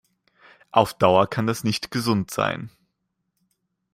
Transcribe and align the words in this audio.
Auf 0.71 0.95
Dauer 0.95 1.29
kann 1.29 1.45
das 1.45 1.63
nicht 1.63 1.91
gesund 1.91 2.31
sein. 2.31 2.71